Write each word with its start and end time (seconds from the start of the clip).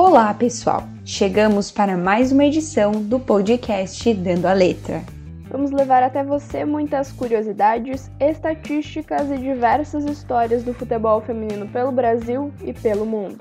Olá, 0.00 0.32
pessoal! 0.32 0.84
Chegamos 1.04 1.72
para 1.72 1.96
mais 1.96 2.30
uma 2.30 2.44
edição 2.44 2.92
do 2.92 3.18
podcast 3.18 4.14
Dando 4.14 4.46
a 4.46 4.52
Letra. 4.52 5.02
Vamos 5.50 5.72
levar 5.72 6.04
até 6.04 6.22
você 6.22 6.64
muitas 6.64 7.10
curiosidades, 7.10 8.08
estatísticas 8.20 9.28
e 9.28 9.36
diversas 9.38 10.04
histórias 10.04 10.62
do 10.62 10.72
futebol 10.72 11.20
feminino 11.20 11.66
pelo 11.66 11.90
Brasil 11.90 12.52
e 12.62 12.72
pelo 12.72 13.04
mundo. 13.04 13.40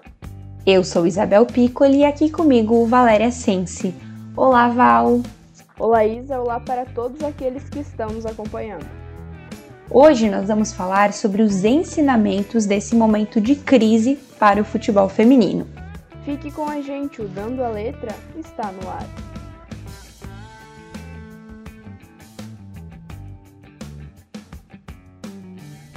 Eu 0.65 0.83
sou 0.83 1.05
Isabel 1.05 1.45
Piccoli 1.45 1.99
e 1.99 2.05
aqui 2.05 2.27
comigo 2.27 2.87
Valéria 2.87 3.29
Sense. 3.29 3.93
Olá, 4.35 4.67
Val! 4.67 5.21
Olá, 5.77 6.05
Isa! 6.05 6.41
Olá 6.41 6.59
para 6.59 6.85
todos 6.85 7.23
aqueles 7.23 7.69
que 7.69 7.81
estão 7.81 8.09
nos 8.09 8.25
acompanhando. 8.25 8.87
Hoje 9.91 10.27
nós 10.27 10.47
vamos 10.47 10.73
falar 10.73 11.13
sobre 11.13 11.43
os 11.43 11.63
ensinamentos 11.63 12.65
desse 12.65 12.95
momento 12.95 13.39
de 13.39 13.55
crise 13.55 14.17
para 14.39 14.59
o 14.59 14.65
futebol 14.65 15.07
feminino. 15.07 15.67
Fique 16.27 16.51
com 16.51 16.67
a 16.67 16.81
gente, 16.81 17.21
o 17.21 17.27
Dando 17.29 17.63
a 17.63 17.69
Letra 17.69 18.13
está 18.37 18.69
no 18.69 18.89
ar. 18.89 19.07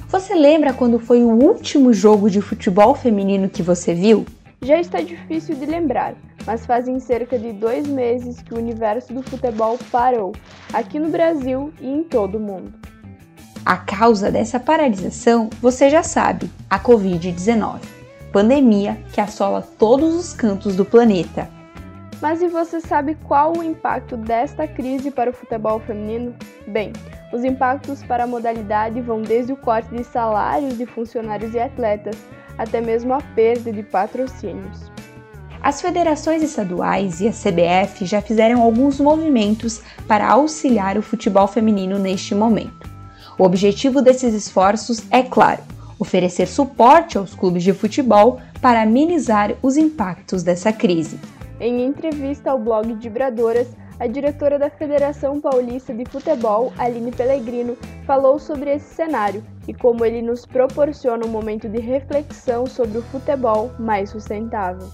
Você 0.08 0.32
lembra 0.36 0.72
quando 0.72 1.00
foi 1.00 1.24
o 1.24 1.30
último 1.30 1.92
jogo 1.92 2.30
de 2.30 2.40
futebol 2.40 2.94
feminino 2.94 3.48
que 3.48 3.60
você 3.60 3.92
viu? 3.92 4.24
Já 4.62 4.78
está 4.78 5.00
difícil 5.00 5.56
de 5.56 5.66
lembrar, 5.66 6.14
mas 6.46 6.64
fazem 6.64 7.00
cerca 7.00 7.36
de 7.36 7.52
dois 7.52 7.88
meses 7.88 8.40
que 8.40 8.54
o 8.54 8.58
universo 8.58 9.12
do 9.12 9.24
futebol 9.24 9.76
parou, 9.90 10.30
aqui 10.72 11.00
no 11.00 11.08
Brasil 11.08 11.72
e 11.80 11.88
em 11.88 12.04
todo 12.04 12.36
o 12.36 12.40
mundo. 12.40 12.72
A 13.66 13.76
causa 13.76 14.30
dessa 14.30 14.60
paralisação 14.60 15.50
você 15.60 15.90
já 15.90 16.04
sabe: 16.04 16.48
a 16.70 16.78
Covid-19, 16.78 17.80
pandemia 18.32 18.98
que 19.12 19.20
assola 19.20 19.66
todos 19.78 20.14
os 20.14 20.32
cantos 20.32 20.76
do 20.76 20.84
planeta. 20.84 21.48
Mas 22.20 22.42
e 22.42 22.48
você 22.48 22.80
sabe 22.80 23.16
qual 23.24 23.56
o 23.56 23.62
impacto 23.62 24.16
desta 24.16 24.68
crise 24.68 25.10
para 25.10 25.30
o 25.30 25.32
futebol 25.32 25.80
feminino? 25.80 26.34
Bem, 26.66 26.92
os 27.32 27.44
impactos 27.44 28.02
para 28.02 28.24
a 28.24 28.26
modalidade 28.26 29.00
vão 29.00 29.22
desde 29.22 29.52
o 29.52 29.56
corte 29.56 29.88
de 29.94 30.04
salários 30.04 30.76
de 30.76 30.84
funcionários 30.84 31.54
e 31.54 31.58
atletas 31.58 32.16
até 32.58 32.80
mesmo 32.80 33.14
a 33.14 33.22
perda 33.34 33.72
de 33.72 33.82
patrocínios. 33.82 34.90
As 35.62 35.80
federações 35.80 36.42
estaduais 36.42 37.20
e 37.20 37.28
a 37.28 37.32
CBF 37.32 38.04
já 38.04 38.20
fizeram 38.20 38.62
alguns 38.62 38.98
movimentos 39.00 39.80
para 40.06 40.28
auxiliar 40.28 40.98
o 40.98 41.02
futebol 41.02 41.46
feminino 41.46 41.98
neste 41.98 42.34
momento. 42.34 42.88
O 43.38 43.44
objetivo 43.44 44.02
desses 44.02 44.34
esforços 44.34 45.02
é 45.10 45.22
claro: 45.22 45.62
oferecer 46.00 46.48
suporte 46.48 47.18
aos 47.18 47.34
clubes 47.34 47.62
de 47.62 47.74
futebol 47.74 48.40
para 48.60 48.82
amenizar 48.82 49.54
os 49.62 49.76
impactos 49.76 50.42
dessa 50.42 50.72
crise. 50.72 51.20
Em 51.60 51.84
entrevista 51.84 52.50
ao 52.50 52.58
blog 52.58 52.94
Vibradoras, 52.94 53.68
a 53.98 54.06
diretora 54.06 54.58
da 54.58 54.70
Federação 54.70 55.38
Paulista 55.42 55.92
de 55.92 56.06
Futebol, 56.06 56.72
Aline 56.78 57.12
Pellegrino, 57.12 57.76
falou 58.06 58.38
sobre 58.38 58.74
esse 58.74 58.94
cenário 58.94 59.44
e 59.68 59.74
como 59.74 60.06
ele 60.06 60.22
nos 60.22 60.46
proporciona 60.46 61.26
um 61.26 61.28
momento 61.28 61.68
de 61.68 61.78
reflexão 61.78 62.66
sobre 62.66 62.96
o 62.96 63.02
futebol 63.02 63.70
mais 63.78 64.08
sustentável. 64.08 64.88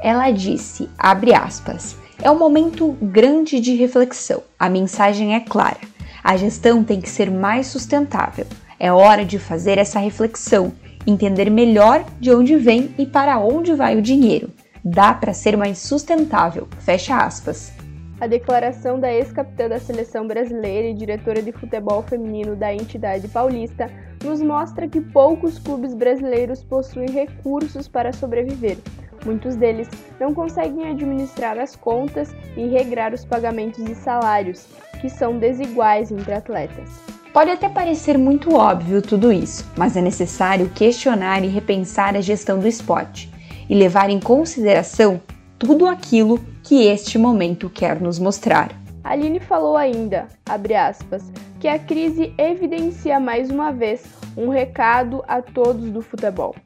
Ela 0.00 0.32
disse, 0.32 0.90
abre 0.98 1.32
aspas, 1.32 1.96
é 2.20 2.28
um 2.28 2.38
momento 2.38 2.96
grande 3.00 3.60
de 3.60 3.76
reflexão. 3.76 4.42
A 4.58 4.68
mensagem 4.68 5.36
é 5.36 5.40
clara. 5.40 5.78
A 6.22 6.36
gestão 6.36 6.82
tem 6.82 7.00
que 7.00 7.08
ser 7.08 7.30
mais 7.30 7.68
sustentável. 7.68 8.46
É 8.78 8.92
hora 8.92 9.24
de 9.24 9.38
fazer 9.38 9.78
essa 9.78 9.98
reflexão, 9.98 10.72
entender 11.06 11.50
melhor 11.50 12.04
de 12.20 12.32
onde 12.32 12.56
vem 12.56 12.94
e 12.98 13.06
para 13.06 13.38
onde 13.38 13.74
vai 13.74 13.96
o 13.96 14.02
dinheiro 14.02 14.50
dá 14.84 15.12
para 15.12 15.34
ser 15.34 15.56
mais 15.56 15.78
sustentável. 15.78 16.68
Fecha 16.80 17.16
aspas. 17.16 17.72
A 18.20 18.26
declaração 18.26 18.98
da 18.98 19.12
ex-capitã 19.12 19.68
da 19.68 19.78
seleção 19.78 20.26
brasileira 20.26 20.88
e 20.88 20.94
diretora 20.94 21.40
de 21.40 21.52
futebol 21.52 22.02
feminino 22.02 22.56
da 22.56 22.74
entidade 22.74 23.28
paulista 23.28 23.88
nos 24.24 24.40
mostra 24.42 24.88
que 24.88 25.00
poucos 25.00 25.58
clubes 25.58 25.94
brasileiros 25.94 26.64
possuem 26.64 27.10
recursos 27.10 27.86
para 27.86 28.12
sobreviver. 28.12 28.78
Muitos 29.24 29.54
deles 29.54 29.88
não 30.18 30.34
conseguem 30.34 30.88
administrar 30.88 31.58
as 31.58 31.76
contas 31.76 32.34
e 32.56 32.66
regrar 32.66 33.12
os 33.14 33.24
pagamentos 33.24 33.84
de 33.84 33.94
salários, 33.94 34.66
que 35.00 35.08
são 35.08 35.38
desiguais 35.38 36.10
entre 36.10 36.32
atletas. 36.32 37.17
Pode 37.38 37.52
até 37.52 37.68
parecer 37.68 38.18
muito 38.18 38.56
óbvio 38.56 39.00
tudo 39.00 39.32
isso, 39.32 39.64
mas 39.76 39.96
é 39.96 40.00
necessário 40.00 40.68
questionar 40.70 41.44
e 41.44 41.46
repensar 41.46 42.16
a 42.16 42.20
gestão 42.20 42.58
do 42.58 42.66
esporte 42.66 43.32
e 43.70 43.76
levar 43.76 44.10
em 44.10 44.18
consideração 44.18 45.20
tudo 45.56 45.86
aquilo 45.86 46.40
que 46.64 46.88
este 46.88 47.16
momento 47.16 47.70
quer 47.70 48.00
nos 48.00 48.18
mostrar. 48.18 48.72
Aline 49.04 49.38
falou 49.38 49.76
ainda, 49.76 50.26
aspas, 50.48 51.30
que 51.60 51.68
a 51.68 51.78
crise 51.78 52.34
evidencia 52.36 53.20
mais 53.20 53.50
uma 53.50 53.70
vez 53.70 54.02
um 54.36 54.48
recado 54.48 55.22
a 55.28 55.40
todos 55.40 55.92
do 55.92 56.02
futebol, 56.02 56.56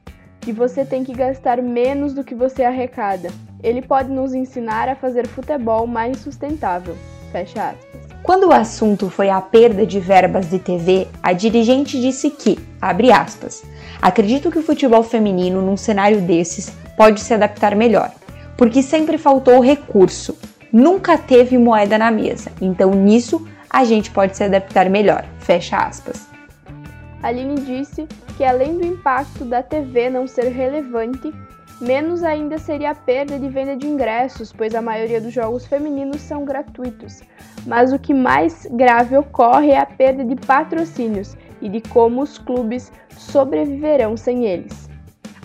que 0.41 0.51
você 0.51 0.83
tem 0.83 1.03
que 1.03 1.13
gastar 1.13 1.61
menos 1.61 2.13
do 2.13 2.23
que 2.23 2.33
você 2.33 2.63
arrecada. 2.63 3.29
Ele 3.61 3.83
pode 3.83 4.09
nos 4.09 4.33
ensinar 4.33 4.89
a 4.89 4.95
fazer 4.95 5.27
futebol 5.27 5.85
mais 5.85 6.17
sustentável. 6.17 6.97
Fecha 7.31 7.69
aspas. 7.69 8.12
Quando 8.23 8.47
o 8.47 8.53
assunto 8.53 9.09
foi 9.09 9.29
a 9.29 9.41
perda 9.41 9.85
de 9.85 9.99
verbas 9.99 10.49
de 10.49 10.57
TV, 10.57 11.09
a 11.21 11.33
dirigente 11.33 11.99
disse 11.99 12.29
que, 12.29 12.57
abre 12.81 13.11
aspas, 13.11 13.61
acredito 14.01 14.49
que 14.49 14.59
o 14.59 14.63
futebol 14.63 15.03
feminino 15.03 15.61
num 15.61 15.75
cenário 15.75 16.21
desses 16.21 16.69
pode 16.95 17.19
se 17.19 17.33
adaptar 17.33 17.75
melhor, 17.75 18.13
porque 18.55 18.81
sempre 18.81 19.17
faltou 19.17 19.59
recurso, 19.59 20.37
nunca 20.71 21.17
teve 21.17 21.57
moeda 21.57 21.97
na 21.97 22.09
mesa, 22.09 22.49
então 22.61 22.91
nisso 22.91 23.45
a 23.69 23.83
gente 23.83 24.09
pode 24.09 24.37
se 24.37 24.43
adaptar 24.45 24.89
melhor. 24.89 25.25
Fecha 25.39 25.75
aspas. 25.75 26.25
Aline 27.21 27.55
disse 27.55 28.07
que 28.37 28.45
além 28.45 28.77
do 28.77 28.85
impacto 28.85 29.43
da 29.43 29.61
TV 29.61 30.09
não 30.09 30.27
ser 30.27 30.47
relevante, 30.47 31.33
menos 31.81 32.23
ainda 32.23 32.57
seria 32.57 32.91
a 32.91 32.95
perda 32.95 33.37
de 33.37 33.47
venda 33.49 33.75
de 33.75 33.87
ingressos, 33.87 34.53
pois 34.53 34.73
a 34.75 34.81
maioria 34.81 35.19
dos 35.19 35.33
jogos 35.33 35.65
femininos 35.65 36.21
são 36.21 36.45
gratuitos. 36.45 37.21
Mas 37.65 37.91
o 37.91 37.99
que 37.99 38.13
mais 38.13 38.67
grave 38.71 39.17
ocorre 39.17 39.71
é 39.71 39.79
a 39.79 39.85
perda 39.85 40.23
de 40.23 40.35
patrocínios 40.35 41.35
e 41.61 41.69
de 41.69 41.81
como 41.81 42.21
os 42.21 42.37
clubes 42.37 42.91
sobreviverão 43.17 44.17
sem 44.17 44.45
eles. 44.45 44.89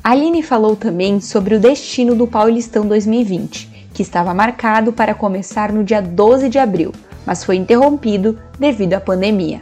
Aline 0.03 0.43
falou 0.43 0.75
também 0.75 1.21
sobre 1.21 1.55
o 1.55 1.61
destino 1.61 2.15
do 2.15 2.27
Paulistão 2.27 2.87
2020, 2.87 3.89
que 3.93 4.03
estava 4.03 4.33
marcado 4.33 4.93
para 4.93 5.15
começar 5.15 5.73
no 5.73 5.85
dia 5.85 6.01
12 6.01 6.49
de 6.49 6.59
abril, 6.59 6.93
mas 7.27 7.45
foi 7.45 7.57
interrompido 7.57 8.39
devido 8.59 8.95
à 8.95 9.01
pandemia. 9.01 9.61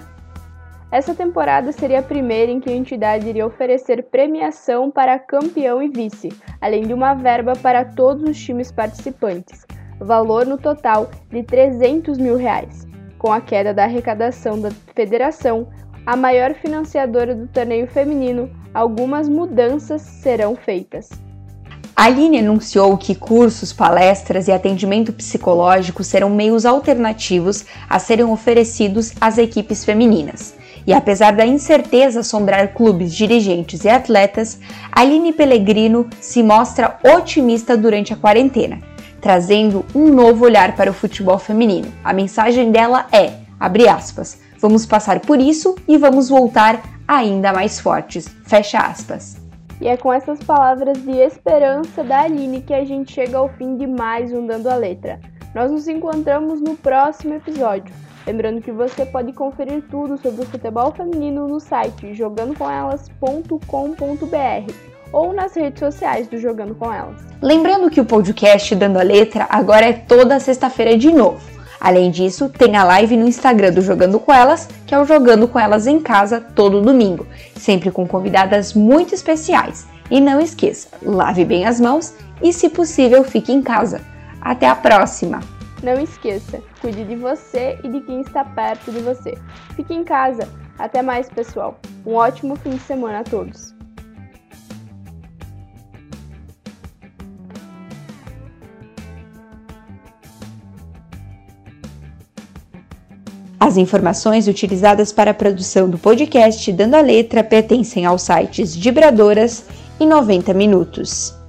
Essa 0.90 1.14
temporada 1.14 1.72
seria 1.72 1.98
a 1.98 2.02
primeira 2.02 2.50
em 2.50 2.60
que 2.60 2.70
a 2.70 2.76
entidade 2.76 3.28
iria 3.28 3.46
oferecer 3.46 4.04
premiação 4.04 4.88
para 4.90 5.18
campeão 5.18 5.82
e 5.82 5.88
vice, 5.88 6.28
além 6.60 6.86
de 6.86 6.94
uma 6.94 7.12
verba 7.12 7.54
para 7.54 7.84
todos 7.84 8.28
os 8.28 8.38
times 8.38 8.70
participantes, 8.70 9.66
valor 9.98 10.46
no 10.46 10.56
total 10.56 11.10
de 11.28 11.42
300 11.42 12.18
mil 12.18 12.36
reais. 12.36 12.86
Com 13.18 13.32
a 13.32 13.40
queda 13.40 13.74
da 13.74 13.84
arrecadação 13.84 14.60
da 14.60 14.70
federação, 14.94 15.68
a 16.06 16.14
maior 16.14 16.54
financiadora 16.54 17.34
do 17.34 17.48
torneio 17.48 17.88
feminino, 17.88 18.48
algumas 18.72 19.28
mudanças 19.28 20.02
serão 20.02 20.54
feitas. 20.54 21.10
A 21.96 22.04
Aline 22.04 22.38
anunciou 22.38 22.96
que 22.96 23.14
cursos, 23.14 23.72
palestras 23.72 24.46
e 24.46 24.52
atendimento 24.52 25.12
psicológico 25.12 26.04
serão 26.04 26.30
meios 26.30 26.64
alternativos 26.64 27.64
a 27.88 27.98
serem 27.98 28.26
oferecidos 28.26 29.14
às 29.20 29.38
equipes 29.38 29.84
femininas. 29.84 30.54
E 30.86 30.92
apesar 30.92 31.32
da 31.32 31.44
incerteza 31.44 32.20
assombrar 32.20 32.74
clubes, 32.74 33.12
dirigentes 33.12 33.84
e 33.84 33.88
atletas, 33.88 34.58
Aline 34.92 35.32
Pellegrino 35.32 36.08
se 36.20 36.42
mostra 36.42 36.98
otimista 37.02 37.76
durante 37.76 38.12
a 38.12 38.16
quarentena, 38.16 38.78
trazendo 39.20 39.84
um 39.94 40.08
novo 40.08 40.44
olhar 40.44 40.76
para 40.76 40.90
o 40.90 40.94
futebol 40.94 41.38
feminino. 41.38 41.92
A 42.04 42.12
mensagem 42.12 42.70
dela 42.70 43.06
é, 43.10 43.32
abre 43.58 43.88
aspas, 43.88 44.38
Vamos 44.58 44.86
passar 44.86 45.20
por 45.20 45.38
isso 45.38 45.74
e 45.86 45.98
vamos 45.98 46.28
voltar 46.28 46.82
ainda 47.06 47.52
mais 47.52 47.78
fortes. 47.78 48.26
Fecha 48.44 48.78
aspas. 48.78 49.36
E 49.80 49.86
é 49.86 49.96
com 49.96 50.12
essas 50.12 50.38
palavras 50.40 50.96
de 51.02 51.12
esperança 51.12 52.02
da 52.02 52.22
Aline 52.22 52.62
que 52.62 52.72
a 52.72 52.84
gente 52.84 53.12
chega 53.12 53.36
ao 53.36 53.50
fim 53.50 53.76
de 53.76 53.86
mais 53.86 54.32
um 54.32 54.46
Dando 54.46 54.68
a 54.68 54.74
Letra. 54.74 55.20
Nós 55.54 55.70
nos 55.70 55.86
encontramos 55.86 56.60
no 56.60 56.74
próximo 56.76 57.34
episódio. 57.34 57.94
Lembrando 58.26 58.60
que 58.60 58.72
você 58.72 59.06
pode 59.06 59.32
conferir 59.32 59.84
tudo 59.88 60.18
sobre 60.18 60.42
o 60.42 60.46
futebol 60.46 60.92
feminino 60.92 61.46
no 61.46 61.60
site 61.60 62.12
jogandocomelas.com.br 62.12 64.72
ou 65.12 65.32
nas 65.32 65.54
redes 65.54 65.78
sociais 65.78 66.26
do 66.26 66.36
Jogando 66.36 66.74
com 66.74 66.92
Elas. 66.92 67.22
Lembrando 67.40 67.88
que 67.88 68.00
o 68.00 68.04
podcast 68.04 68.74
Dando 68.74 68.98
a 68.98 69.02
Letra 69.02 69.46
agora 69.48 69.86
é 69.86 69.92
toda 69.92 70.40
sexta-feira 70.40 70.98
de 70.98 71.12
novo. 71.12 71.40
Além 71.80 72.10
disso, 72.10 72.48
tem 72.48 72.76
a 72.76 72.82
live 72.82 73.16
no 73.16 73.28
Instagram 73.28 73.72
do 73.72 73.80
Jogando 73.80 74.18
com 74.18 74.32
Elas, 74.32 74.68
que 74.86 74.94
é 74.94 74.98
o 74.98 75.04
Jogando 75.04 75.46
com 75.46 75.60
Elas 75.60 75.86
em 75.86 76.00
Casa 76.00 76.40
todo 76.40 76.82
domingo, 76.82 77.26
sempre 77.54 77.90
com 77.90 78.06
convidadas 78.06 78.74
muito 78.74 79.14
especiais. 79.14 79.86
E 80.10 80.20
não 80.20 80.40
esqueça, 80.40 80.88
lave 81.02 81.44
bem 81.44 81.64
as 81.64 81.80
mãos 81.80 82.14
e, 82.42 82.52
se 82.52 82.68
possível, 82.68 83.22
fique 83.22 83.52
em 83.52 83.62
casa. 83.62 84.00
Até 84.40 84.68
a 84.68 84.74
próxima! 84.74 85.55
Não 85.86 86.00
esqueça, 86.00 86.60
cuide 86.80 87.04
de 87.04 87.14
você 87.14 87.78
e 87.84 87.88
de 87.88 88.00
quem 88.00 88.20
está 88.20 88.44
perto 88.44 88.90
de 88.90 88.98
você. 88.98 89.38
Fique 89.76 89.94
em 89.94 90.02
casa. 90.02 90.48
Até 90.76 91.00
mais, 91.00 91.28
pessoal. 91.28 91.78
Um 92.04 92.14
ótimo 92.14 92.56
fim 92.56 92.70
de 92.70 92.80
semana 92.80 93.20
a 93.20 93.22
todos. 93.22 93.72
As 103.60 103.76
informações 103.76 104.48
utilizadas 104.48 105.12
para 105.12 105.30
a 105.30 105.34
produção 105.34 105.88
do 105.88 105.96
podcast 105.96 106.72
Dando 106.72 106.96
a 106.96 107.00
Letra 107.00 107.44
pertencem 107.44 108.04
aos 108.04 108.22
sites 108.22 108.74
Vibradoras 108.74 109.64
e 110.00 110.04
90 110.04 110.52
Minutos. 110.52 111.45